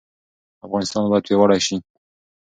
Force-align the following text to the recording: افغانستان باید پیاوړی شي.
افغانستان 0.65 1.03
باید 1.09 1.25
پیاوړی 1.27 1.59
شي. 1.67 1.77